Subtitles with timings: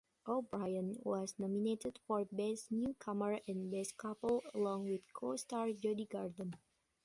[0.27, 6.55] O'Brien was nominated for "Best Newcomer" and "Best Couple" along with co-star Jodi Gordon.